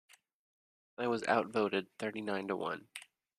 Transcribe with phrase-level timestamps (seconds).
[0.97, 2.87] I was outvoted thirty-nine to one.